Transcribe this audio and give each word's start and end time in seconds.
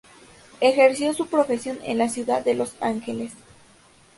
Ejerció 0.61 1.13
su 1.13 1.27
profesión 1.27 1.77
en 1.83 1.99
la 1.99 2.09
ciudad 2.09 2.43
de 2.43 2.55
Los 2.55 2.73
Ángeles. 2.81 3.33